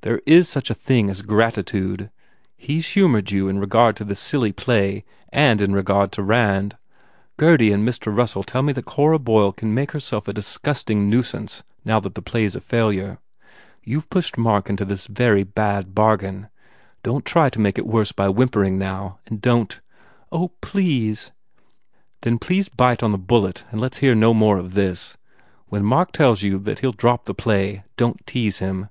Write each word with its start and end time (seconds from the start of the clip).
There 0.00 0.20
is 0.26 0.48
such 0.48 0.70
a 0.70 0.74
thing 0.74 1.08
as 1.08 1.22
gratitude. 1.22 2.10
He 2.56 2.78
s 2.80 2.84
humoured 2.96 3.30
you 3.30 3.48
in 3.48 3.60
regard 3.60 3.94
to 3.94 4.04
this 4.04 4.18
silly 4.18 4.50
play 4.50 5.04
and 5.32 5.60
in 5.60 5.72
regard 5.72 6.10
to 6.18 6.22
Rand. 6.24 6.76
Gurdy 7.36 7.70
and 7.70 7.86
Mr. 7.86 8.12
Russell 8.12 8.42
tell 8.42 8.64
me 8.64 8.72
that 8.72 8.86
Cora 8.86 9.20
Boyle 9.20 9.52
235 9.52 9.54
THE 9.54 9.62
FAIR 9.62 9.70
REWARDS 9.70 9.72
can 9.72 9.74
make 9.74 9.90
herself 9.92 10.26
a 10.26 10.32
disgusting 10.32 11.08
nuisance 11.08 11.62
now 11.84 12.00
that 12.00 12.16
the 12.16 12.22
play 12.22 12.44
s 12.44 12.56
a 12.56 12.60
failure. 12.60 13.20
You 13.84 14.00
ve 14.00 14.06
pushed 14.10 14.36
Mark 14.36 14.68
into 14.68 14.84
this 14.84 15.06
very 15.06 15.44
bad 15.44 15.94
bargain. 15.94 16.48
Don 17.04 17.22
t 17.22 17.60
make 17.60 17.78
it 17.78 17.86
worse 17.86 18.10
by 18.10 18.28
whimpering, 18.28 18.78
now, 18.78 19.20
and 19.28 19.40
don 19.40 19.68
t" 19.68 19.76
"Oh, 20.32 20.48
please!" 20.60 21.30
"Then 22.22 22.38
please 22.38 22.68
bite 22.68 23.04
on 23.04 23.12
the 23.12 23.16
bullet 23.16 23.62
and 23.70 23.80
let 23.80 23.92
s 23.94 23.98
hear 24.00 24.16
no 24.16 24.34
more 24.34 24.58
of 24.58 24.74
this. 24.74 25.16
When 25.68 25.84
Mark 25.84 26.10
tells 26.10 26.42
you 26.42 26.58
he 26.58 26.86
ll 26.88 26.90
drop 26.90 27.26
the 27.26 27.32
play, 27.34 27.84
don 27.96 28.14
t 28.14 28.22
tease 28.26 28.58
him." 28.58 28.88